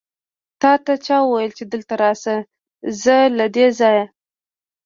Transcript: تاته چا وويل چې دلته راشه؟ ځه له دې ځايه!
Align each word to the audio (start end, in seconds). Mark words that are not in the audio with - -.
تاته 0.61 0.93
چا 1.05 1.17
وويل 1.23 1.51
چې 1.57 1.63
دلته 1.73 1.93
راشه؟ 2.01 2.37
ځه 3.01 3.17
له 3.37 3.45
دې 3.55 3.67
ځايه! 3.79 4.05